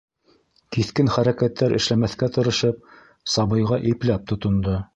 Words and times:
Киҫкен 0.75 1.11
хәрәкәттәр 1.15 1.75
эшләмәҫкә 1.81 2.31
тырышып 2.39 2.91
сабыйға 3.35 3.83
ипләп 3.93 4.27
тотондо. 4.33 4.79